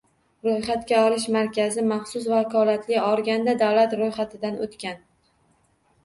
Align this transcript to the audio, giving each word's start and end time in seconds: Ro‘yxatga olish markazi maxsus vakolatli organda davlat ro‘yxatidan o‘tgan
Ro‘yxatga 0.45 0.99
olish 1.07 1.25
markazi 1.33 1.83
maxsus 1.91 2.25
vakolatli 2.31 2.97
organda 3.09 3.53
davlat 3.59 3.93
ro‘yxatidan 3.99 4.57
o‘tgan 4.67 4.99